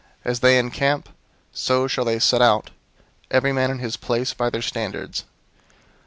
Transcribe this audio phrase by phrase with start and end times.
[0.25, 1.09] As they encamp,
[1.53, 2.71] so shall they set out,
[3.29, 5.25] every man in his place, by their standards.